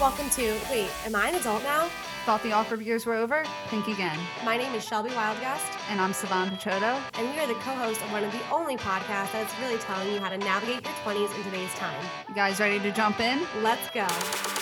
[0.00, 1.88] Welcome to Wait, Am I an Adult Now?
[2.24, 3.44] Thought the awkward years were over?
[3.68, 4.18] Think again.
[4.44, 6.98] My name is Shelby Wildgust, And I'm Savan Pachoto.
[7.18, 10.10] and we are the co host of one of the only podcasts that's really telling
[10.12, 12.02] you how to navigate your 20s in today's time.
[12.28, 13.46] You guys ready to jump in?
[13.62, 14.59] Let's go.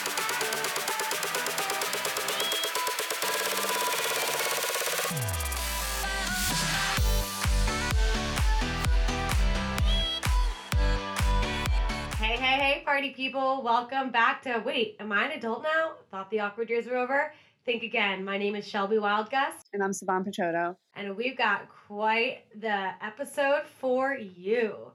[13.19, 13.62] People.
[13.64, 15.94] Welcome back to Wait, Am I an Adult Now?
[16.09, 17.33] Thought the awkward years were over?
[17.65, 18.24] Think again.
[18.24, 19.65] My name is Shelby Wildgust.
[19.73, 20.77] And I'm Savan Pachoto.
[20.95, 24.93] and we've got quite the episode for you.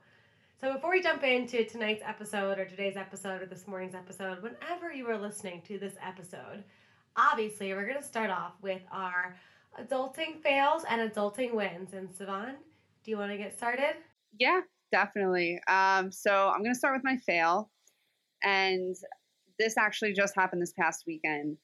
[0.61, 4.93] So before we jump into tonight's episode or today's episode or this morning's episode, whenever
[4.93, 6.63] you are listening to this episode,
[7.17, 9.35] obviously we're going to start off with our
[9.81, 11.91] adulting fails and adulting wins.
[11.91, 12.55] And Savan,
[13.03, 13.95] do you want to get started?
[14.39, 14.61] Yeah,
[14.93, 15.59] definitely.
[15.67, 17.69] Um, so I'm going to start with my fail.
[18.43, 18.95] And
[19.59, 21.57] this actually just happened this past weekend.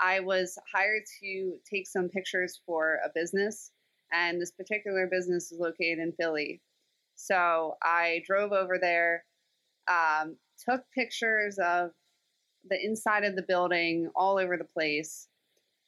[0.00, 3.70] I was hired to take some pictures for a business,
[4.12, 6.60] and this particular business is located in Philly.
[7.14, 9.24] So I drove over there,
[9.86, 10.36] um,
[10.68, 11.90] took pictures of
[12.68, 15.28] the inside of the building all over the place.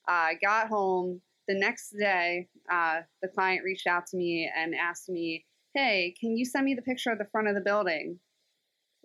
[0.06, 1.20] I got home.
[1.48, 6.36] The next day, uh, the client reached out to me and asked me, Hey, can
[6.36, 8.18] you send me the picture of the front of the building?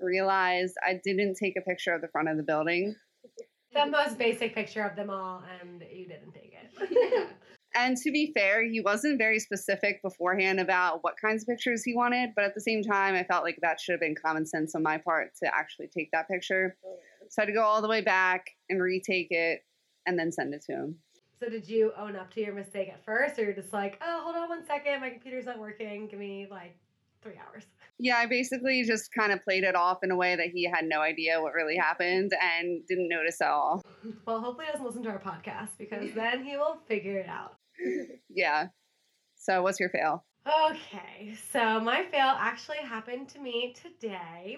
[0.02, 2.95] Realized I didn't take a picture of the front of the building.
[3.73, 7.30] The most basic picture of them all, and you didn't take it.
[7.73, 11.95] And to be fair, he wasn't very specific beforehand about what kinds of pictures he
[11.95, 14.75] wanted, but at the same time, I felt like that should have been common sense
[14.75, 16.75] on my part to actually take that picture.
[16.85, 16.97] Oh,
[17.29, 19.61] so I had to go all the way back and retake it
[20.05, 20.95] and then send it to him.
[21.39, 24.22] So did you own up to your mistake at first, or you're just like, oh,
[24.23, 26.07] hold on one second, my computer's not working.
[26.07, 26.77] Give me like
[27.22, 27.66] three hours.
[28.00, 30.86] Yeah, I basically just kind of played it off in a way that he had
[30.86, 33.83] no idea what really happened and didn't notice at all.
[34.25, 37.55] Well, hopefully he doesn't listen to our podcast because then he will figure it out.
[38.30, 38.67] Yeah.
[39.36, 40.23] So, what's your fail?
[40.47, 44.57] Okay, so my fail actually happened to me today.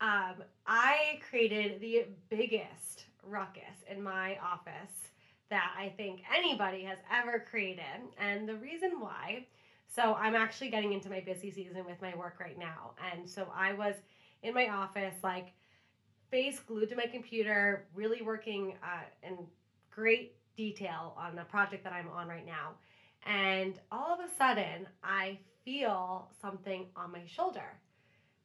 [0.00, 0.34] Um,
[0.66, 5.10] I created the biggest ruckus in my office
[5.50, 7.82] that I think anybody has ever created.
[8.18, 9.46] And the reason why,
[9.96, 12.92] so I'm actually getting into my busy season with my work right now.
[13.12, 13.94] And so I was
[14.42, 15.54] in my office, like
[16.30, 19.38] face glued to my computer, really working uh, in
[19.90, 22.72] great detail on a project that I'm on right now.
[23.24, 27.80] And all of a sudden, I feel something on my shoulder.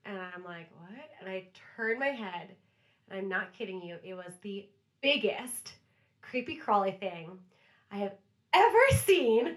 [0.06, 1.10] And I'm like, what?
[1.20, 2.56] And I turn my head,
[3.10, 4.70] and I'm not kidding you, it was the
[5.02, 5.74] biggest
[6.22, 7.38] creepy crawly thing
[7.92, 8.14] I have
[8.54, 9.56] ever seen.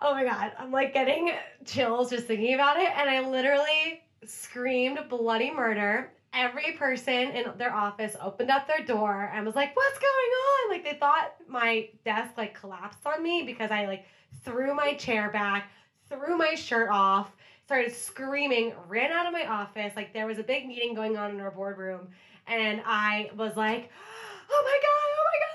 [0.00, 1.32] Oh my God, I'm like getting
[1.64, 2.88] chills just thinking about it.
[2.96, 6.12] And I literally screamed bloody murder.
[6.34, 10.70] Every person in their office opened up their door and was like, what's going on?
[10.70, 14.04] Like they thought my desk like collapsed on me because I like
[14.44, 15.70] threw my chair back,
[16.08, 17.32] threw my shirt off,
[17.64, 19.92] started screaming, ran out of my office.
[19.96, 22.08] Like there was a big meeting going on in our boardroom,
[22.46, 23.90] and I was like,
[24.50, 25.08] "Oh my god!
[25.18, 25.48] Oh my god!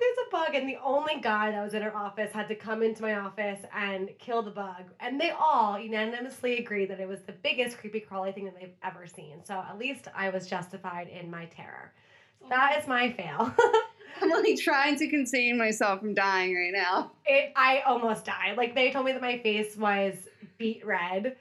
[0.00, 0.52] There's a bug!
[0.52, 2.82] There's a bug!" And the only guy that was in our office had to come
[2.82, 4.90] into my office and kill the bug.
[5.00, 8.74] And they all unanimously agreed that it was the biggest creepy crawly thing that they've
[8.82, 9.44] ever seen.
[9.44, 11.92] So at least I was justified in my terror.
[12.40, 13.54] So that is my fail.
[14.22, 17.12] I'm like trying to contain myself from dying right now.
[17.26, 18.56] it, I almost died.
[18.56, 20.14] Like they told me that my face was
[20.58, 21.36] beet red.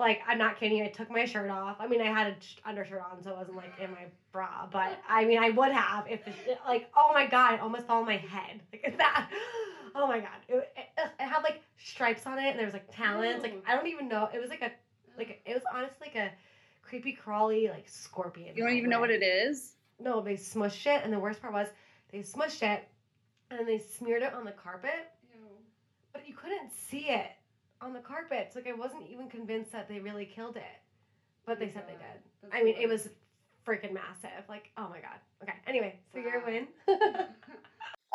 [0.00, 0.82] Like I'm not kidding.
[0.82, 1.76] I took my shirt off.
[1.78, 4.66] I mean, I had an undershirt on, so it wasn't like in my bra.
[4.72, 7.98] But I mean, I would have if it, like oh my god, it almost fell
[7.98, 9.30] on my head like that.
[9.94, 12.90] Oh my god, it, it, it had like stripes on it, and there was like
[12.90, 13.42] talons.
[13.42, 14.30] Like I don't even know.
[14.32, 14.72] It was like a
[15.18, 16.32] like it was honestly like a
[16.82, 18.56] creepy crawly like scorpion.
[18.56, 19.74] You don't even know what it is?
[20.02, 21.68] No, they smushed it, and the worst part was
[22.10, 22.88] they smushed it,
[23.50, 25.40] and they smeared it on the carpet Ew.
[26.14, 27.32] but you couldn't see it
[27.82, 28.50] on the carpet.
[28.52, 30.62] So like I wasn't even convinced that they really killed it.
[31.46, 32.52] But they said they did.
[32.52, 33.08] I mean, it was
[33.66, 34.44] freaking massive.
[34.48, 35.18] Like, oh my god.
[35.42, 35.54] Okay.
[35.66, 36.46] Anyway, so your Wow.
[36.46, 36.68] win.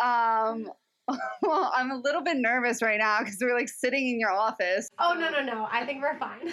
[0.01, 0.69] Um,
[1.41, 4.88] well, I'm a little bit nervous right now because we're like sitting in your office.
[5.00, 5.68] oh no no no!
[5.71, 6.51] I think we're fine.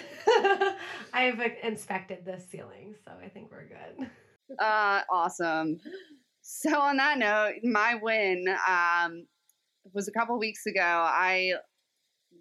[1.13, 4.09] I have like, inspected the ceiling, so I think we're good.
[4.59, 5.79] Uh, awesome.
[6.41, 9.25] So on that note, my win um,
[9.93, 10.81] was a couple weeks ago.
[10.81, 11.53] I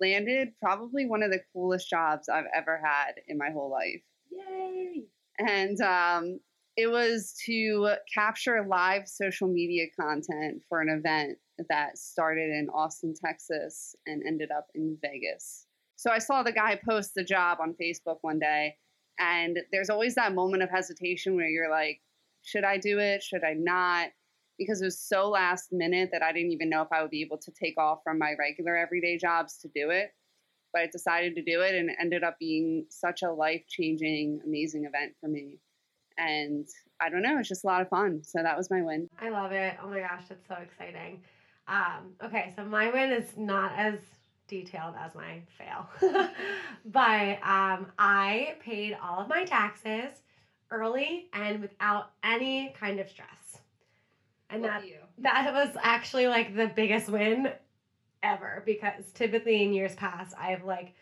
[0.00, 4.02] landed probably one of the coolest jobs I've ever had in my whole life.
[4.30, 5.04] Yay!
[5.38, 6.40] and um,
[6.76, 13.14] it was to capture live social media content for an event that started in Austin,
[13.14, 15.66] Texas, and ended up in Vegas.
[15.96, 18.76] So I saw the guy post the job on Facebook one day,
[19.18, 22.00] and there's always that moment of hesitation where you're like,
[22.42, 23.22] should I do it?
[23.22, 24.08] Should I not?
[24.62, 27.22] Because it was so last minute that I didn't even know if I would be
[27.22, 30.10] able to take off from my regular everyday jobs to do it.
[30.72, 34.40] But I decided to do it and it ended up being such a life changing,
[34.46, 35.58] amazing event for me.
[36.16, 36.66] And
[37.00, 38.22] I don't know, it's just a lot of fun.
[38.24, 39.08] So that was my win.
[39.20, 39.76] I love it.
[39.82, 41.22] Oh my gosh, that's so exciting.
[41.68, 43.94] Um, okay, so my win is not as
[44.48, 45.88] detailed as my fail,
[46.84, 50.22] but um, I paid all of my taxes
[50.70, 53.61] early and without any kind of stress.
[54.52, 54.98] And that you.
[55.18, 57.52] that was actually like the biggest win
[58.22, 60.94] ever because typically in years past I've like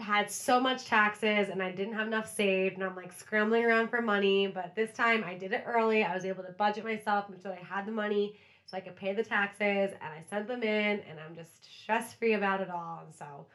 [0.00, 3.88] had so much taxes and I didn't have enough saved and I'm like scrambling around
[3.88, 4.46] for money.
[4.46, 6.02] But this time I did it early.
[6.02, 9.12] I was able to budget myself so I had the money so I could pay
[9.12, 13.02] the taxes and I sent them in and I'm just stress free about it all.
[13.04, 13.46] And so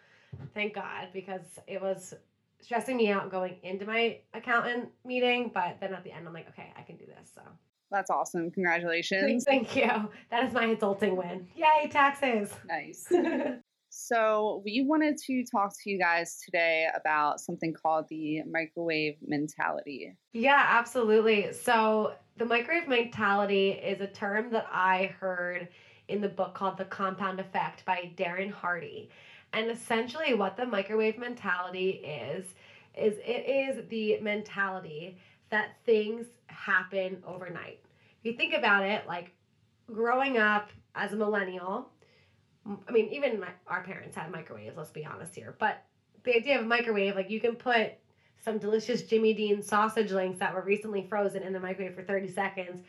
[0.54, 2.14] thank God because it was
[2.62, 5.52] stressing me out going into my accountant meeting.
[5.54, 7.32] But then at the end I'm like, okay, I can do this.
[7.34, 7.42] So
[7.92, 8.52] That's awesome.
[8.52, 9.44] Congratulations.
[9.44, 9.90] thank you.
[10.32, 11.48] That is my adulting win.
[11.56, 12.52] Yay, taxes.
[12.68, 13.08] Nice.
[13.98, 20.18] So, we wanted to talk to you guys today about something called the microwave mentality.
[20.34, 21.54] Yeah, absolutely.
[21.54, 25.70] So, the microwave mentality is a term that I heard
[26.10, 29.10] in the book called The Compound Effect by Darren Hardy.
[29.54, 32.46] And essentially, what the microwave mentality is,
[32.98, 35.18] is it is the mentality
[35.52, 37.80] that things happen overnight.
[38.20, 39.34] If you think about it, like
[39.92, 41.90] growing up as a millennial,
[42.88, 45.56] I mean, even my, our parents had microwaves, let's be honest here.
[45.60, 45.84] But
[46.24, 47.92] the idea of a microwave, like you can put
[48.44, 52.30] some delicious Jimmy Dean sausage links that were recently frozen in the microwave for 30
[52.30, 52.82] seconds.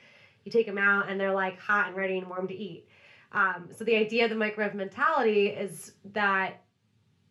[0.44, 2.88] You take them out and they're like hot and ready and warm to eat.
[3.32, 6.62] Um, so the idea of the microwave mentality is that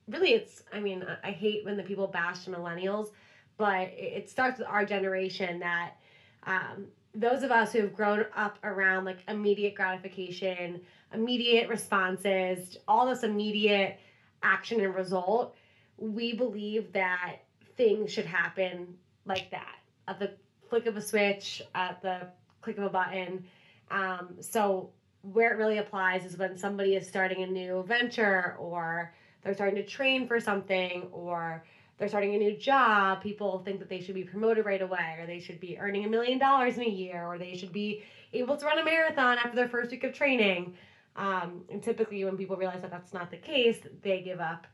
[0.07, 3.09] really it's, I mean, I- hate when the people bash millennials,
[3.57, 5.95] but it starts with our generation that
[6.45, 10.81] um, those of us who have grown up around like immediate gratification,
[11.13, 13.99] immediate responses, all this immediate
[14.43, 15.55] action and result,
[15.97, 17.37] we believe that
[17.77, 18.95] things should happen
[19.25, 19.75] like that
[20.07, 20.31] at the
[20.69, 22.27] flick of a switch, at the
[22.61, 23.45] click of a button.
[23.91, 24.89] Um, so,
[25.33, 29.75] where it really applies is when somebody is starting a new venture or they're starting
[29.75, 31.63] to train for something or
[31.97, 35.25] they're starting a new job, people think that they should be promoted right away, or
[35.25, 38.03] they should be earning a million dollars in a year, or they should be
[38.33, 40.75] able to run a marathon after their first week of training.
[41.15, 44.67] Um, and typically, when people realize that that's not the case, they give up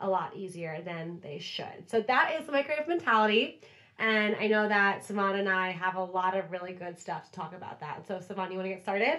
[0.00, 1.88] a lot easier than they should.
[1.88, 3.60] So, that is the microwave mentality.
[3.98, 7.32] And I know that Savannah and I have a lot of really good stuff to
[7.32, 8.06] talk about that.
[8.06, 9.18] So, Savannah, you want to get started?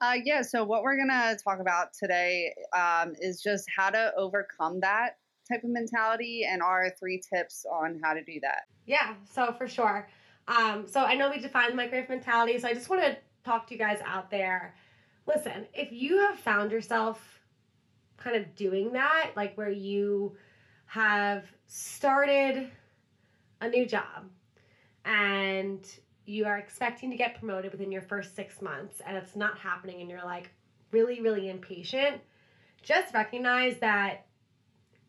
[0.00, 4.12] Uh, yeah, so what we're going to talk about today um, is just how to
[4.16, 5.16] overcome that
[5.48, 8.62] type of mentality and our three tips on how to do that.
[8.86, 10.08] Yeah, so for sure.
[10.48, 13.66] Um, so I know we defined the microwave mentality, so I just want to talk
[13.68, 14.74] to you guys out there.
[15.26, 17.40] Listen, if you have found yourself
[18.16, 20.36] kind of doing that, like where you
[20.86, 22.70] have started
[23.60, 24.28] a new job
[25.04, 25.86] and
[26.26, 30.00] you are expecting to get promoted within your first six months and it's not happening
[30.00, 30.50] and you're like
[30.90, 32.20] really, really impatient,
[32.82, 34.25] just recognize that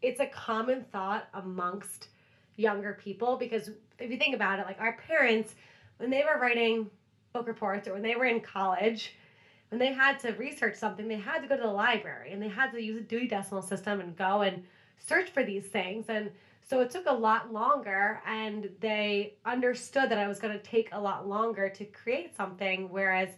[0.01, 2.09] it's a common thought amongst
[2.55, 5.55] younger people because if you think about it, like our parents,
[5.97, 6.89] when they were writing
[7.33, 9.13] book reports or when they were in college,
[9.69, 12.47] when they had to research something, they had to go to the library and they
[12.47, 14.63] had to use a Dewey Decimal System and go and
[14.97, 16.05] search for these things.
[16.09, 16.31] And
[16.69, 20.89] so it took a lot longer, and they understood that I was going to take
[20.91, 22.89] a lot longer to create something.
[22.89, 23.29] Whereas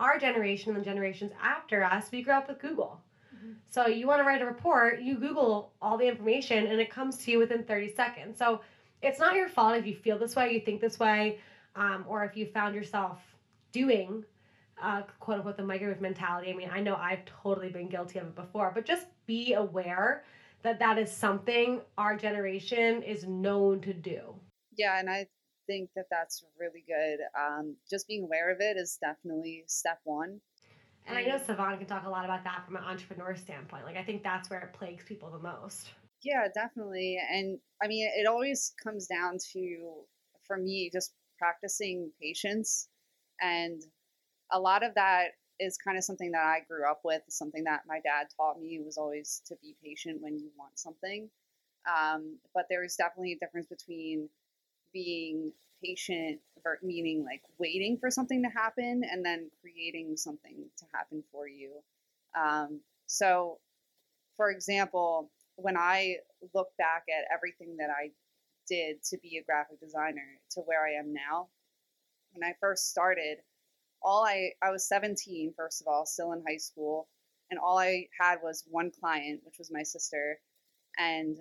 [0.00, 3.00] our generation and the generations after us, we grew up with Google.
[3.70, 7.18] So you want to write a report, you Google all the information, and it comes
[7.24, 8.38] to you within 30 seconds.
[8.38, 8.60] So
[9.02, 11.38] it's not your fault if you feel this way, you think this way,
[11.74, 13.18] um, or if you found yourself
[13.72, 14.24] doing
[14.82, 16.50] uh, quote unquote the microwave mentality.
[16.50, 20.24] I mean, I know I've totally been guilty of it before, but just be aware
[20.62, 24.34] that that is something our generation is known to do.
[24.76, 25.26] Yeah, and I
[25.66, 27.18] think that that's really good.
[27.38, 30.40] Um, just being aware of it is definitely step one.
[31.06, 33.84] And I know Savannah can talk a lot about that from an entrepreneur standpoint.
[33.84, 35.90] Like, I think that's where it plagues people the most.
[36.22, 37.18] Yeah, definitely.
[37.30, 39.92] And I mean, it always comes down to,
[40.46, 42.88] for me, just practicing patience.
[43.40, 43.82] And
[44.52, 47.82] a lot of that is kind of something that I grew up with, something that
[47.86, 51.28] my dad taught me was always to be patient when you want something.
[51.86, 54.28] Um, but there's definitely a difference between
[54.92, 56.40] being patient,
[56.82, 61.82] meaning like waiting for something to happen, and then creating something to happen for you.
[62.38, 63.58] Um, so,
[64.36, 66.16] for example, when I
[66.54, 68.10] look back at everything that I
[68.68, 71.48] did to be a graphic designer to where I am now,
[72.32, 73.38] when I first started,
[74.02, 77.08] all I I was 17 first of all, still in high school,
[77.50, 80.38] and all I had was one client, which was my sister,
[80.98, 81.38] and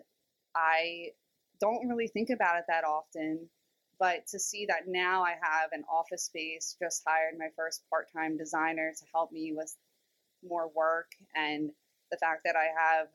[0.56, 1.12] I
[1.60, 3.50] don't really think about it that often.
[4.02, 8.08] But to see that now I have an office space, just hired my first part
[8.12, 9.78] time designer to help me with
[10.44, 11.70] more work, and
[12.10, 13.10] the fact that I have,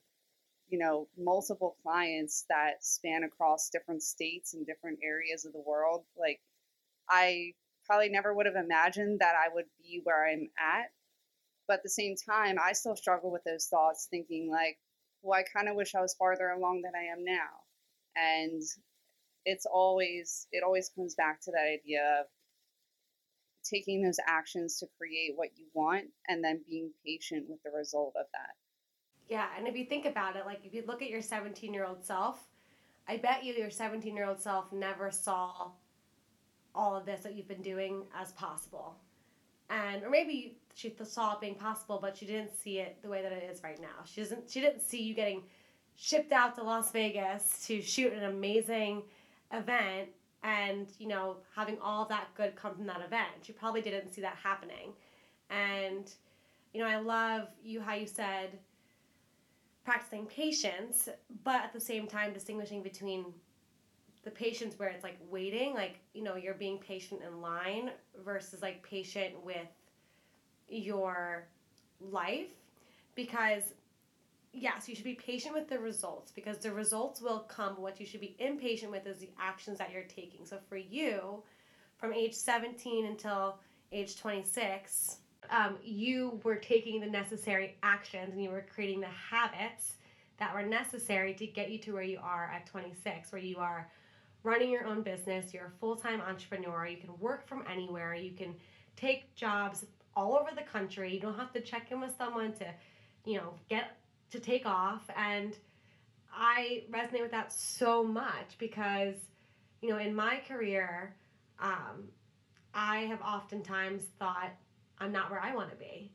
[0.68, 6.04] you know, multiple clients that span across different states and different areas of the world,
[6.16, 6.40] like
[7.10, 10.92] I probably never would have imagined that I would be where I'm at.
[11.66, 14.78] But at the same time, I still struggle with those thoughts, thinking like,
[15.20, 17.64] well, I kind of wish I was farther along than I am now.
[18.14, 18.62] And
[19.46, 22.26] it's always, it always comes back to that idea of
[23.64, 28.12] taking those actions to create what you want and then being patient with the result
[28.18, 28.50] of that.
[29.28, 31.84] Yeah, and if you think about it, like if you look at your 17 year
[31.84, 32.44] old self,
[33.08, 35.70] I bet you your 17 year old self never saw
[36.74, 38.96] all of this that you've been doing as possible.
[39.70, 43.22] And or maybe she saw it being possible, but she didn't see it the way
[43.22, 44.04] that it is right now.
[44.04, 45.42] She doesn't she didn't see you getting
[45.96, 49.02] shipped out to Las Vegas to shoot an amazing
[49.52, 50.08] event
[50.42, 53.28] and, you know, having all that good come from that event.
[53.42, 54.92] She probably didn't see that happening.
[55.50, 56.12] And,
[56.72, 58.58] you know, I love you how you said
[59.84, 61.08] practicing patience,
[61.44, 63.26] but at the same time distinguishing between
[64.24, 67.90] the patience where it's like waiting, like, you know, you're being patient in line
[68.24, 69.68] versus like patient with
[70.68, 71.46] your
[72.00, 72.48] life.
[73.14, 73.62] Because,
[74.56, 77.80] yes, you should be patient with the results because the results will come.
[77.80, 80.46] What you should be impatient with is the actions that you're taking.
[80.46, 81.42] So for you,
[81.98, 83.58] from age 17 until
[83.92, 85.18] age 26,
[85.50, 89.94] um, you were taking the necessary actions and you were creating the habits
[90.38, 93.88] that were necessary to get you to where you are at 26, where you are
[94.42, 98.32] running your own business, you're a full time entrepreneur, you can work from anywhere, you
[98.32, 98.54] can
[98.96, 99.84] take jobs
[100.14, 102.66] all over the country, you don't have to check in with someone to,
[103.24, 103.96] you know, get
[104.30, 105.02] to take off.
[105.16, 105.56] And
[106.32, 109.14] I resonate with that so much because,
[109.80, 111.14] you know, in my career,
[111.58, 112.08] um,
[112.74, 114.50] I have oftentimes thought
[114.98, 116.12] I'm not where I want to be.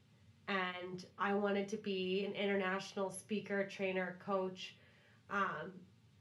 [0.48, 4.76] And I wanted to be an international speaker, trainer, coach,
[5.30, 5.72] um,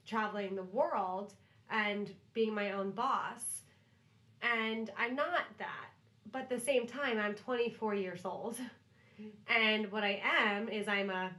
[0.06, 1.34] traveling the world
[1.70, 3.62] and being my own boss.
[4.42, 5.88] And I'm not that.
[6.32, 8.56] But at the same time, I'm 24 years old.
[9.48, 11.30] And what I am is I'm a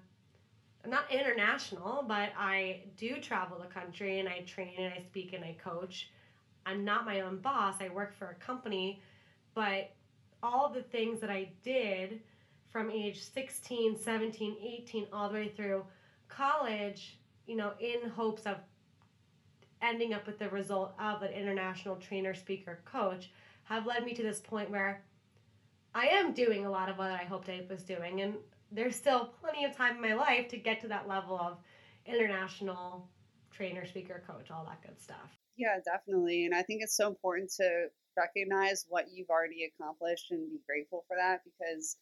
[0.87, 5.43] not international, but I do travel the country and I train and I speak and
[5.43, 6.09] I coach.
[6.65, 7.75] I'm not my own boss.
[7.79, 9.01] I work for a company,
[9.53, 9.91] but
[10.43, 12.21] all the things that I did
[12.71, 15.83] from age 16, 17, 18 all the way through
[16.29, 18.57] college, you know, in hopes of
[19.81, 23.31] ending up with the result of an international trainer, speaker, coach,
[23.63, 25.03] have led me to this point where
[25.93, 28.21] I am doing a lot of what I hoped I was doing.
[28.21, 28.35] And
[28.71, 31.57] there's still plenty of time in my life to get to that level of
[32.05, 33.09] international
[33.51, 35.37] trainer, speaker, coach, all that good stuff.
[35.57, 36.45] Yeah, definitely.
[36.45, 37.87] And I think it's so important to
[38.17, 41.97] recognize what you've already accomplished and be grateful for that because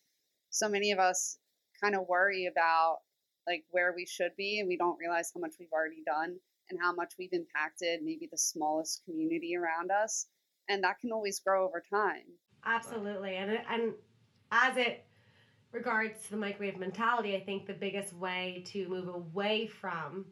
[0.49, 1.37] so many of us
[1.81, 2.99] kind of worry about
[3.47, 6.35] like where we should be and we don't realize how much we've already done
[6.69, 10.27] and how much we've impacted maybe the smallest community around us
[10.67, 12.25] and that can always grow over time
[12.65, 13.93] absolutely and and
[14.51, 15.05] as it
[15.71, 20.25] regards to the microwave mentality i think the biggest way to move away from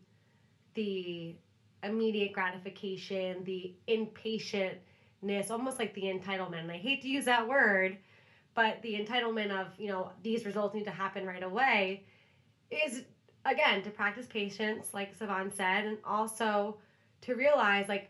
[0.74, 1.36] the
[1.84, 7.98] immediate gratification the impatientness almost like the entitlement and i hate to use that word
[8.58, 12.03] but the entitlement of you know these results need to happen right away
[12.72, 13.03] is
[13.46, 16.77] again to practice patience like Savon said and also
[17.22, 18.10] to realize like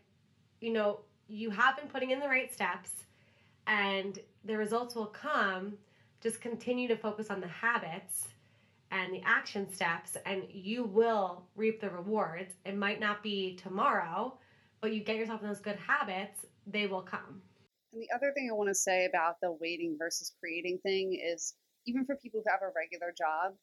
[0.61, 2.91] you know you have been putting in the right steps
[3.67, 5.73] and the results will come
[6.27, 8.27] just continue to focus on the habits
[8.91, 12.53] and the action steps and you will reap the rewards.
[12.65, 14.37] It might not be tomorrow
[14.81, 17.41] but you get yourself in those good habits they will come.
[17.93, 21.55] And the other thing i want to say about the waiting versus creating thing is
[21.85, 23.53] even for people who have a regular job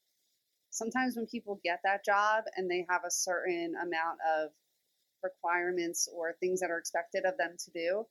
[0.71, 4.51] sometimes when people get that job and they have a certain amount of
[5.23, 8.05] requirements or things that are expected of them to do,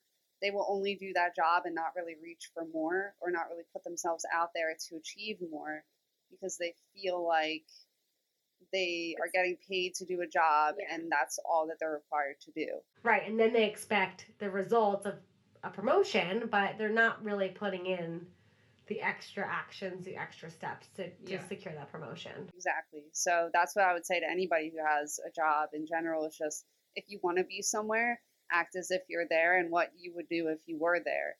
[0.44, 3.64] they will only do that job and not really reach for more or not really
[3.72, 5.84] put themselves out there to achieve more
[6.30, 7.64] because they feel like
[8.74, 10.96] they are getting paid to do a job yeah.
[10.96, 12.68] and that's all that they're required to do.
[13.04, 13.28] Right.
[13.28, 15.16] And then they expect the results of
[15.64, 18.26] a promotion, but they're not really putting in
[18.88, 21.48] the extra actions, the extra steps to, to yeah.
[21.48, 22.50] secure that promotion.
[22.54, 23.04] Exactly.
[23.14, 26.26] So that's what I would say to anybody who has a job in general.
[26.26, 28.20] It's just if you want to be somewhere,
[28.54, 31.36] act as if you're there and what you would do if you were there.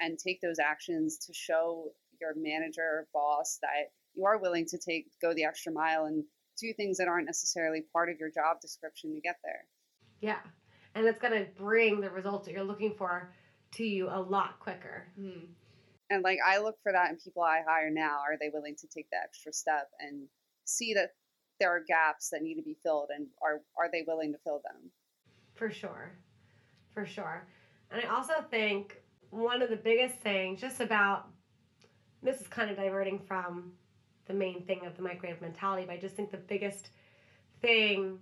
[0.00, 4.78] and take those actions to show your manager or boss that you are willing to
[4.78, 6.24] take go the extra mile and
[6.58, 9.66] do things that aren't necessarily part of your job description to get there.
[10.20, 10.40] Yeah.
[10.94, 13.30] And it's going to bring the results that you're looking for
[13.72, 15.06] to you a lot quicker.
[15.20, 15.48] Mm.
[16.08, 18.20] And like I look for that in people I hire now.
[18.20, 20.28] Are they willing to take the extra step and
[20.64, 21.10] see that
[21.60, 24.62] there are gaps that need to be filled and are are they willing to fill
[24.64, 24.90] them?
[25.54, 26.12] For sure.
[26.96, 27.46] For sure.
[27.90, 28.96] And I also think
[29.28, 31.28] one of the biggest things just about
[32.22, 33.72] this is kind of diverting from
[34.26, 36.88] the main thing of the microwave mentality, but I just think the biggest
[37.60, 38.18] thing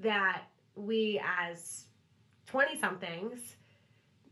[0.00, 0.44] that
[0.76, 1.86] we as
[2.46, 3.56] 20 somethings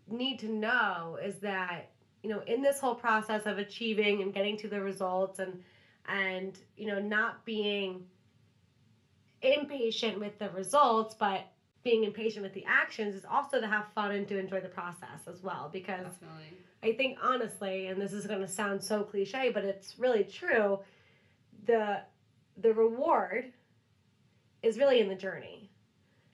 [0.06, 1.90] need to know is that
[2.22, 5.60] you know in this whole process of achieving and getting to the results and
[6.08, 8.04] and you know not being
[9.42, 11.48] impatient with the results but
[11.86, 15.20] being impatient with the actions is also to have fun and to enjoy the process
[15.28, 16.58] as well because Definitely.
[16.82, 20.80] I think honestly, and this is going to sound so cliche, but it's really true.
[21.64, 22.00] The
[22.56, 23.52] the reward
[24.64, 25.70] is really in the journey.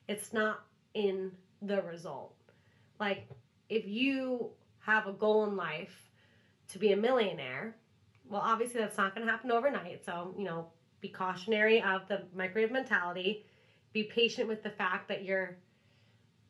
[0.09, 2.35] It's not in the result.
[2.99, 3.29] Like
[3.69, 6.09] if you have a goal in life
[6.71, 7.77] to be a millionaire,
[8.27, 10.03] well obviously that's not going to happen overnight.
[10.03, 10.69] So, you know,
[11.03, 13.45] be cautionary of the microwave mentality.
[13.93, 15.57] Be patient with the fact that you're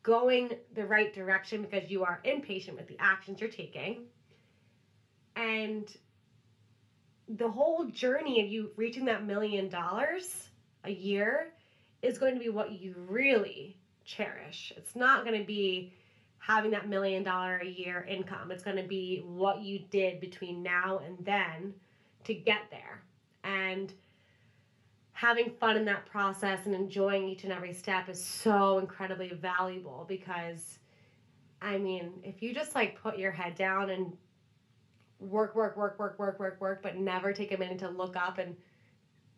[0.03, 4.03] going the right direction because you are impatient with the actions you're taking.
[5.35, 5.87] And
[7.27, 10.49] the whole journey of you reaching that million dollars
[10.83, 11.53] a year
[12.01, 14.73] is going to be what you really cherish.
[14.75, 15.93] It's not going to be
[16.37, 18.51] having that million dollar a year income.
[18.51, 21.73] It's going to be what you did between now and then
[22.25, 23.01] to get there.
[23.45, 23.93] And
[25.23, 30.05] having fun in that process and enjoying each and every step is so incredibly valuable
[30.07, 30.79] because
[31.61, 34.17] I mean, if you just like put your head down and
[35.19, 38.37] work, work, work, work, work, work, work, but never take a minute to look up
[38.37, 38.57] and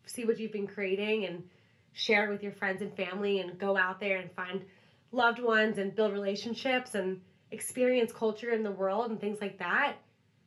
[0.06, 1.44] see what you've been creating and
[1.92, 4.64] share it with your friends and family and go out there and find
[5.12, 7.20] loved ones and build relationships and
[7.52, 9.94] experience culture in the world and things like that.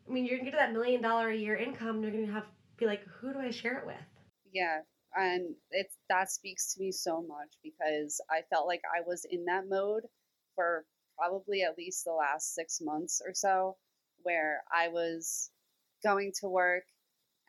[0.06, 2.34] I mean, you're gonna get to that million dollar a year income and you're gonna
[2.34, 3.96] have be like, who do I share it with?
[4.52, 4.80] Yeah,
[5.20, 9.46] and it's that speaks to me so much because I felt like I was in
[9.46, 10.04] that mode
[10.56, 10.86] for
[11.18, 13.76] probably at least the last six months or so,
[14.24, 15.52] where I was
[16.04, 16.84] going to work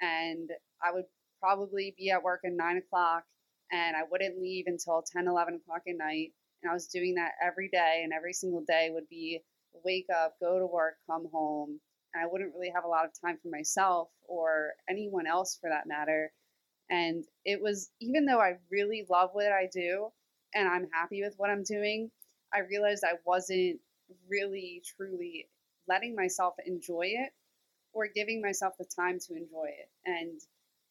[0.00, 0.50] and
[0.82, 1.04] I would
[1.40, 3.24] probably be at work at nine o'clock
[3.72, 6.32] and I wouldn't leave until 10, 11 o'clock at night.
[6.62, 9.40] And I was doing that every day, and every single day would be
[9.84, 11.80] wake up, go to work, come home.
[12.12, 15.70] And I wouldn't really have a lot of time for myself or anyone else for
[15.70, 16.32] that matter.
[16.90, 20.08] And it was, even though I really love what I do
[20.54, 22.10] and I'm happy with what I'm doing,
[22.52, 23.80] I realized I wasn't
[24.28, 25.46] really truly
[25.88, 27.32] letting myself enjoy it
[27.92, 29.88] or giving myself the time to enjoy it.
[30.04, 30.40] And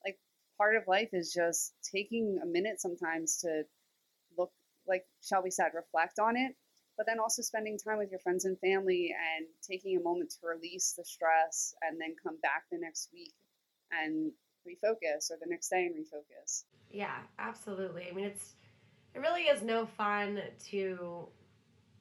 [0.06, 0.18] like
[0.58, 3.64] part of life is just taking a minute sometimes to
[4.38, 4.52] look,
[4.88, 6.56] like Shelby said, reflect on it,
[6.96, 10.48] but then also spending time with your friends and family and taking a moment to
[10.48, 13.34] release the stress and then come back the next week
[13.92, 14.32] and
[14.68, 16.64] refocus or the next day and refocus.
[16.92, 18.08] Yeah, absolutely.
[18.10, 18.56] I mean, it's
[19.14, 21.28] it really is no fun to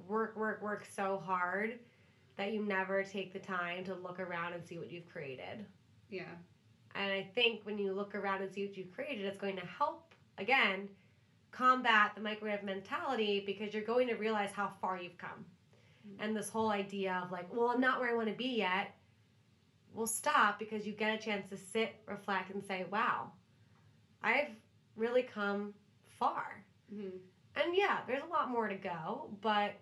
[0.06, 1.78] work, work, work so hard
[2.36, 5.64] that you never take the time to look around and see what you've created.
[6.10, 6.22] Yeah.
[6.94, 9.66] And I think when you look around and see what you've created, it's going to
[9.66, 10.88] help again
[11.50, 15.44] combat the microwave mentality because you're going to realize how far you've come.
[16.06, 16.22] Mm-hmm.
[16.22, 18.94] And this whole idea of like, well, I'm not where I want to be yet
[19.98, 23.32] will stop because you get a chance to sit, reflect, and say, wow,
[24.22, 24.50] I've
[24.96, 25.74] really come
[26.18, 26.64] far.
[26.94, 27.16] Mm-hmm.
[27.56, 29.74] And yeah, there's a lot more to go, but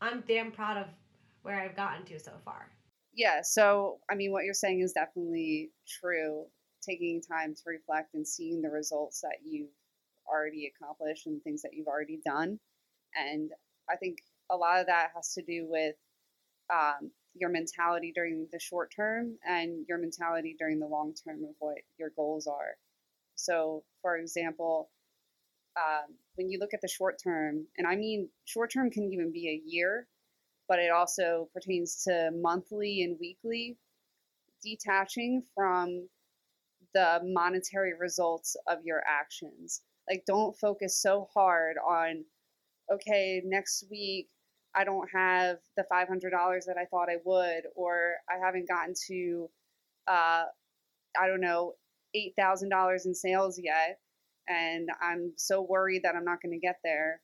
[0.00, 0.86] I'm damn proud of
[1.42, 2.70] where I've gotten to so far.
[3.14, 6.46] Yeah, so I mean, what you're saying is definitely true.
[6.82, 9.68] Taking time to reflect and seeing the results that you've
[10.26, 12.58] already accomplished and things that you've already done.
[13.14, 13.50] And
[13.90, 14.18] I think
[14.50, 15.96] a lot of that has to do with
[16.72, 21.54] um, your mentality during the short term and your mentality during the long term of
[21.58, 22.76] what your goals are.
[23.34, 24.90] So, for example,
[25.76, 29.32] um, when you look at the short term, and I mean short term can even
[29.32, 30.06] be a year,
[30.68, 33.76] but it also pertains to monthly and weekly,
[34.62, 36.08] detaching from
[36.94, 39.82] the monetary results of your actions.
[40.08, 42.24] Like, don't focus so hard on,
[42.92, 44.28] okay, next week
[44.78, 49.50] I don't have the $500 that I thought I would, or I haven't gotten to,
[50.06, 50.44] uh,
[51.20, 51.72] I don't know,
[52.14, 53.98] $8,000 in sales yet,
[54.48, 57.20] and I'm so worried that I'm not going to get there.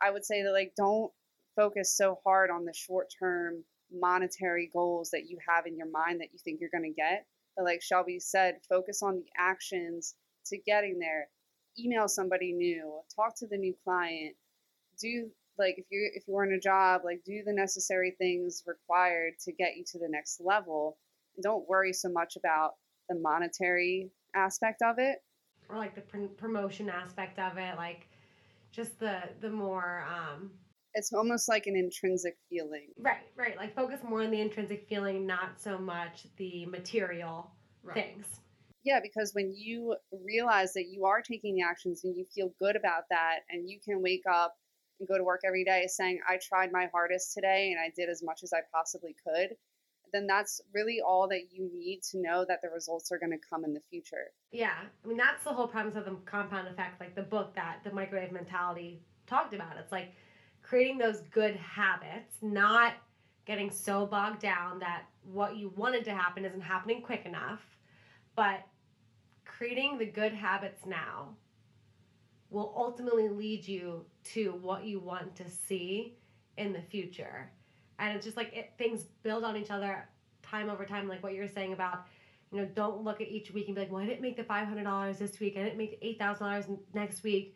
[0.00, 1.10] I would say that, like, don't
[1.56, 6.20] focus so hard on the short term monetary goals that you have in your mind
[6.20, 7.26] that you think you're going to get.
[7.56, 10.14] But like Shelby said, focus on the actions
[10.46, 11.28] to getting there.
[11.76, 14.36] Email somebody new, talk to the new client,
[15.00, 19.34] do like if you if you're in a job, like do the necessary things required
[19.44, 20.98] to get you to the next level.
[21.36, 22.72] And don't worry so much about
[23.08, 25.18] the monetary aspect of it.
[25.68, 28.08] Or like the pr- promotion aspect of it, like
[28.72, 30.50] just the the more um
[30.94, 32.88] It's almost like an intrinsic feeling.
[32.98, 37.50] right, right, like focus more on the intrinsic feeling, not so much the material
[37.94, 38.26] things.
[38.84, 42.76] Yeah, because when you realize that you are taking the actions and you feel good
[42.76, 44.56] about that, and you can wake up
[44.98, 48.08] and go to work every day saying, I tried my hardest today and I did
[48.08, 49.56] as much as I possibly could,
[50.12, 53.38] then that's really all that you need to know that the results are going to
[53.50, 54.32] come in the future.
[54.52, 57.80] Yeah, I mean that's the whole premise of the compound effect, like the book that
[57.84, 59.76] the microwave mentality talked about.
[59.78, 60.14] It's like
[60.62, 62.94] creating those good habits, not
[63.44, 67.60] getting so bogged down that what you wanted to happen isn't happening quick enough,
[68.36, 68.60] but
[69.44, 71.34] creating the good habits now
[72.50, 76.16] will ultimately lead you to what you want to see
[76.56, 77.50] in the future.
[77.98, 80.08] And it's just like it, things build on each other
[80.42, 82.06] time over time, like what you're saying about
[82.50, 84.42] you know, don't look at each week and be like, well, I didn't make the
[84.42, 85.56] $500 this week.
[85.56, 87.54] I didn't make $8,000 next week.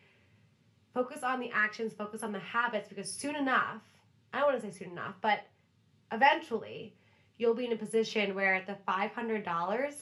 [0.92, 3.80] Focus on the actions, focus on the habits, because soon enough,
[4.32, 5.40] I don't want to say soon enough, but
[6.12, 6.94] eventually
[7.38, 9.94] you'll be in a position where the $500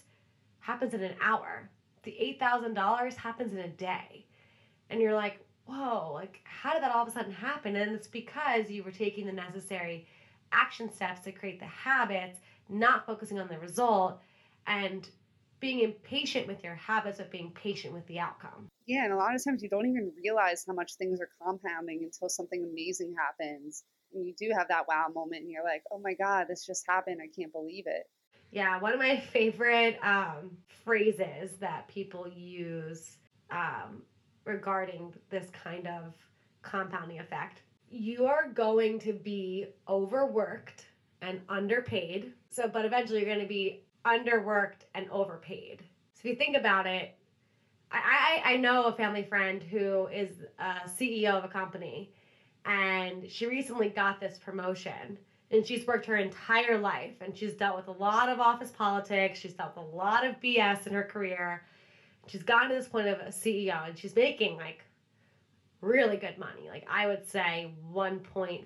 [0.59, 1.71] happens in an hour.
[2.03, 4.27] The $8,000 happens in a day.
[4.91, 7.77] And you're like, whoa, like, how did that all of a sudden happen?
[7.77, 10.07] And it's because you were taking the necessary
[10.53, 14.21] action steps to create the habits, not focusing on the result
[14.67, 15.09] and
[15.61, 18.69] being impatient with your habits of being patient with the outcome.
[18.87, 22.01] Yeah, and a lot of times you don't even realize how much things are compounding
[22.03, 23.85] until something amazing happens.
[24.13, 26.85] And you do have that wow moment, and you're like, oh my God, this just
[26.89, 27.21] happened.
[27.23, 28.09] I can't believe it.
[28.51, 33.19] Yeah, one of my favorite um, phrases that people use
[33.51, 34.03] um,
[34.45, 36.15] regarding this kind of
[36.63, 40.87] compounding effect you are going to be overworked
[41.23, 42.33] and underpaid.
[42.49, 45.83] So, but eventually you're going to be underworked and overpaid.
[46.15, 47.17] So if you think about it,
[47.91, 52.13] I, I, I know a family friend who is a CEO of a company
[52.65, 55.19] and she recently got this promotion
[55.51, 59.39] and she's worked her entire life and she's dealt with a lot of office politics
[59.39, 61.63] she's dealt with a lot of bs in her career
[62.27, 64.85] she's gotten to this point of a ceo and she's making like
[65.81, 68.65] really good money like i would say 1.5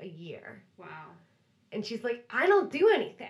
[0.00, 0.86] a year Wow.
[1.72, 3.28] and she's like i don't do anything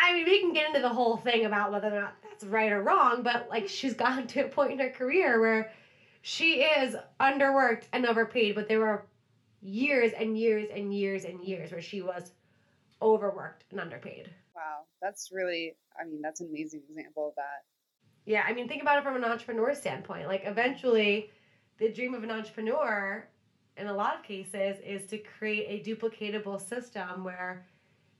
[0.00, 2.70] I mean, we can get into the whole thing about whether or not that's right
[2.70, 5.72] or wrong, but like she's gotten to a point in her career where
[6.22, 9.06] she is underworked and overpaid, but there were
[9.60, 12.32] years and years and years and years where she was
[13.02, 14.30] overworked and underpaid.
[14.58, 17.62] Wow, that's really, I mean, that's an amazing example of that.
[18.26, 20.26] Yeah, I mean, think about it from an entrepreneur standpoint.
[20.26, 21.30] Like, eventually,
[21.78, 23.28] the dream of an entrepreneur,
[23.76, 27.68] in a lot of cases, is to create a duplicatable system where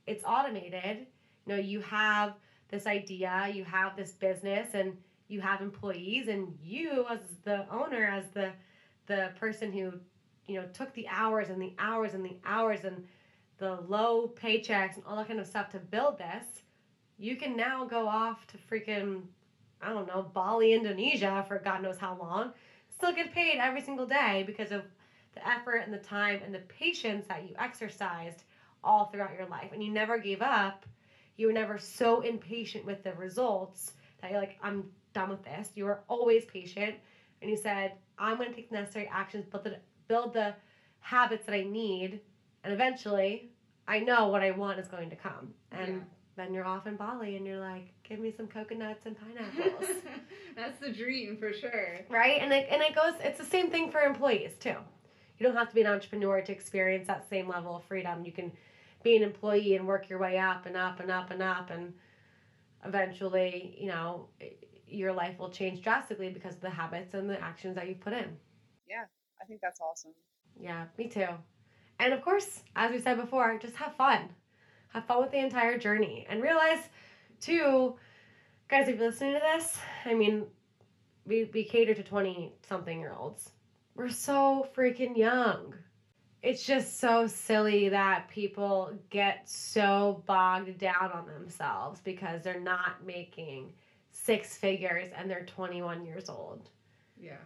[0.07, 1.07] it's automated.
[1.45, 2.35] You know, you have
[2.69, 4.95] this idea, you have this business, and
[5.27, 8.53] you have employees, and you, as the owner, as the
[9.07, 9.93] the person who,
[10.47, 13.03] you know, took the hours and the hours and the hours and
[13.59, 16.45] the low paychecks and all that kind of stuff to build this,
[17.17, 19.23] you can now go off to freaking
[19.81, 22.51] I don't know, Bali, Indonesia for God knows how long,
[22.93, 24.83] still get paid every single day because of
[25.33, 28.43] the effort and the time and the patience that you exercised
[28.83, 29.71] all throughout your life.
[29.73, 30.85] And you never gave up.
[31.37, 35.69] You were never so impatient with the results that you're like, I'm done with this.
[35.75, 36.95] You were always patient.
[37.41, 39.77] And you said, I'm going to take the necessary actions, build the,
[40.09, 40.53] build the
[40.99, 42.19] habits that I need.
[42.69, 43.49] And eventually,
[43.87, 45.55] I know what I want is going to come.
[45.71, 45.99] And Yeah.
[46.35, 49.89] then you're off in Bali and you're like, give me some coconuts and pineapples.
[50.55, 52.01] That's the dream for sure.
[52.09, 52.39] right?
[52.39, 54.75] And it, and it goes, it's the same thing for employees too.
[55.39, 58.23] You don't have to be an entrepreneur to experience that same level of freedom.
[58.23, 58.51] You can
[59.01, 61.71] be an employee and work your way up and up and up and up.
[61.71, 61.91] And
[62.85, 64.27] eventually, you know,
[64.87, 68.13] your life will change drastically because of the habits and the actions that you've put
[68.13, 68.37] in.
[68.87, 69.05] Yeah,
[69.41, 70.11] I think that's awesome.
[70.61, 71.25] Yeah, me too.
[71.99, 74.29] And of course, as we said before, just have fun.
[74.93, 76.79] Have fun with the entire journey and realize,
[77.41, 77.95] too,
[78.69, 80.45] guys, if you're listening to this, I mean,
[81.25, 83.51] we, we cater to 20 something year olds.
[83.95, 85.75] We're so freaking young.
[86.41, 93.05] It's just so silly that people get so bogged down on themselves because they're not
[93.05, 93.73] making
[94.11, 96.69] six figures and they're 21 years old
[97.21, 97.37] Yeah.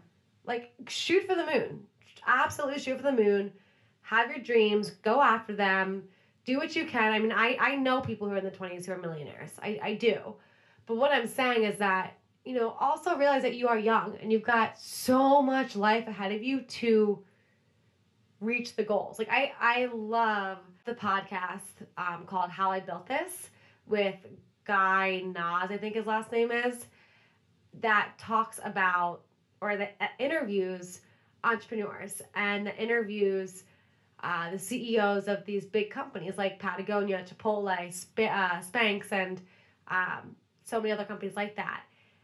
[0.46, 1.84] like shoot for the moon
[2.26, 3.52] absolutely shoot for the moon
[4.04, 6.04] have your dreams go after them
[6.46, 7.14] do what you can.
[7.14, 9.52] I mean, I, I know people who are in the 20s who are millionaires.
[9.62, 10.36] I, I do.
[10.86, 14.32] But what I'm saying is that, you know, also realize that you are young and
[14.32, 17.24] you've got so much life ahead of you to
[18.42, 19.18] reach the goals.
[19.18, 21.62] Like I I love the podcast
[21.98, 23.50] um, called How I Built This
[23.88, 24.16] with
[24.66, 26.86] Guy Nas, I think his last name is,
[27.82, 29.22] that talks about
[29.62, 31.02] or that uh, interviews
[31.46, 33.64] entrepreneurs and the interviews
[34.24, 39.42] uh, the CEOs of these big companies like Patagonia, Chipotle, Sp- uh, Spanx, and
[39.90, 41.84] um, so many other companies like that.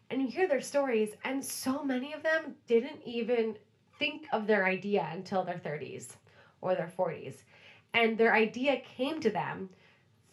[0.09, 3.55] And you hear their stories, and so many of them didn't even
[3.99, 6.15] think of their idea until their 30s
[6.61, 7.35] or their 40s.
[7.93, 9.69] And their idea came to them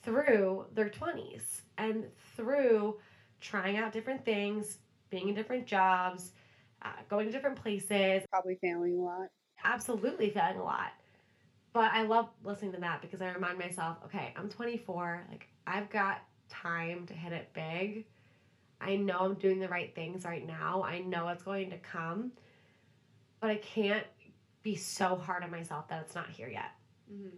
[0.02, 2.05] through their 20s and
[2.37, 2.96] through
[3.40, 4.79] trying out different things,
[5.11, 6.31] being in different jobs,
[6.83, 8.22] uh, going to different places.
[8.31, 9.29] Probably failing a lot.
[9.64, 10.92] Absolutely failing a lot.
[11.76, 15.26] But I love listening to that because I remind myself, okay, I'm 24.
[15.30, 18.06] Like, I've got time to hit it big.
[18.80, 20.82] I know I'm doing the right things right now.
[20.82, 22.32] I know it's going to come
[23.40, 24.06] but I can't
[24.62, 26.72] be so hard on myself that it's not here yet.
[27.12, 27.36] Mm-hmm.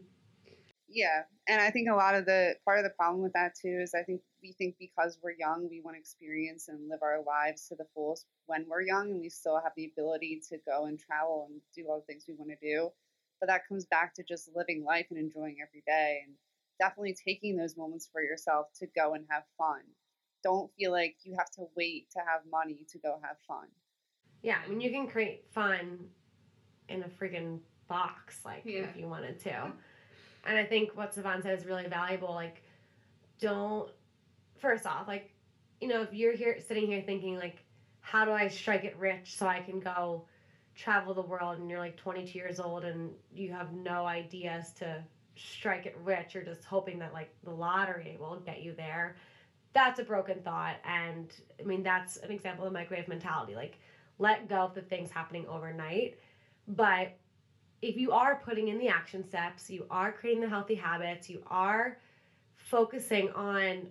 [0.90, 3.80] Yeah, and I think a lot of the part of the problem with that too
[3.82, 7.22] is I think we think because we're young, we want to experience and live our
[7.22, 10.86] lives to the fullest when we're young, and we still have the ability to go
[10.86, 12.90] and travel and do all the things we want to do.
[13.40, 16.34] But that comes back to just living life and enjoying every day, and
[16.78, 19.80] definitely taking those moments for yourself to go and have fun.
[20.42, 23.66] Don't feel like you have to wait to have money to go have fun.
[24.42, 25.98] Yeah, I mean, you can create fun
[26.88, 28.80] in a freaking box, like yeah.
[28.80, 29.72] if you wanted to.
[30.44, 32.32] And I think what Savon said is really valuable.
[32.34, 32.62] Like,
[33.40, 33.90] don't,
[34.58, 35.32] first off, like,
[35.80, 37.64] you know, if you're here sitting here thinking, like,
[38.00, 40.24] how do I strike it rich so I can go
[40.78, 45.02] travel the world and you're like 22 years old and you have no ideas to
[45.36, 49.16] strike it rich, you're just hoping that, like, the lottery will get you there.
[49.72, 50.76] That's a broken thought.
[50.84, 53.56] And I mean, that's an example of microwave mentality.
[53.56, 53.78] Like,
[54.18, 56.18] let go of the things happening overnight.
[56.68, 57.16] But
[57.82, 61.42] if you are putting in the action steps, you are creating the healthy habits, you
[61.48, 61.98] are
[62.56, 63.86] focusing on,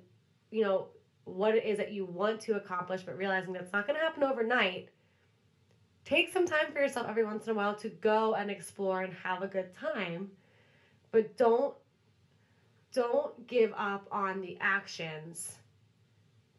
[0.52, 0.88] you know,
[1.26, 4.24] what it is that you want to accomplish, but realizing that's not going to happen
[4.24, 4.90] overnight,
[6.08, 9.14] take some time for yourself every once in a while to go and explore and
[9.14, 10.32] have a good time.
[11.12, 11.76] But don't
[12.94, 15.58] don't give up on the actions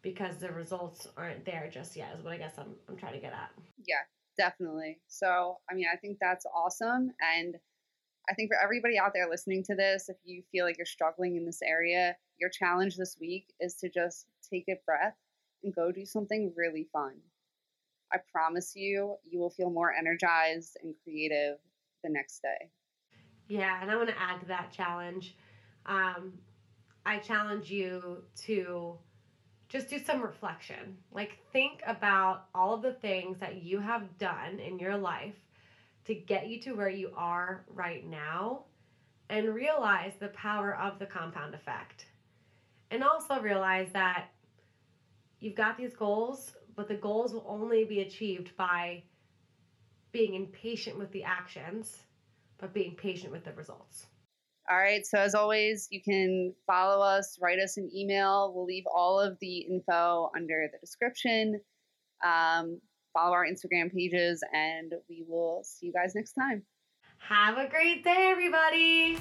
[0.03, 3.21] because the results aren't there just yet is what I guess I'm I'm trying to
[3.21, 3.51] get at.
[3.87, 4.03] Yeah,
[4.37, 5.01] definitely.
[5.09, 7.57] So, I mean, I think that's awesome and
[8.31, 11.37] I think for everybody out there listening to this, if you feel like you're struggling
[11.37, 15.17] in this area, your challenge this week is to just take a breath
[15.65, 17.15] and go do something really fun.
[18.13, 21.59] I promise you, you will feel more energized and creative
[22.03, 22.71] the next day.
[23.49, 25.37] Yeah, and I want to add to that challenge.
[25.87, 26.35] Um,
[27.07, 28.99] I challenge you to
[29.69, 30.97] just do some reflection.
[31.13, 35.37] Like, think about all of the things that you have done in your life
[36.05, 38.65] to get you to where you are right now
[39.31, 42.07] and realize the power of the compound effect.
[42.91, 44.29] And also realize that
[45.41, 49.03] you've got these goals, but the goals will only be achieved by
[50.13, 51.99] being impatient with the actions,
[52.57, 54.07] but being patient with the results.
[54.71, 55.05] All right.
[55.05, 58.53] So, as always, you can follow us, write us an email.
[58.55, 61.61] We'll leave all of the info under the description.
[62.25, 62.81] Um,
[63.13, 66.63] follow our Instagram pages, and we will see you guys next time.
[67.19, 69.19] Have a great day, everybody.